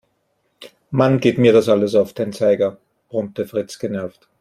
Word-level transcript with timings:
Mann, 0.89 1.19
geht 1.19 1.37
mir 1.37 1.53
das 1.53 1.69
alles 1.69 1.93
auf 1.93 2.13
den 2.13 2.33
Zeiger, 2.33 2.77
brummte 3.07 3.45
Fritz 3.45 3.77
genervt. 3.77 4.27